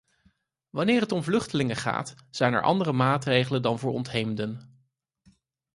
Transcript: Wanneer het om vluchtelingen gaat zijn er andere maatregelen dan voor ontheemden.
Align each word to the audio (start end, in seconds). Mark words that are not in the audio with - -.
Wanneer 0.69 1.01
het 1.01 1.11
om 1.11 1.23
vluchtelingen 1.23 1.75
gaat 1.75 2.13
zijn 2.29 2.53
er 2.53 2.61
andere 2.61 2.91
maatregelen 2.93 3.61
dan 3.61 3.79
voor 3.79 3.91
ontheemden. 3.93 4.81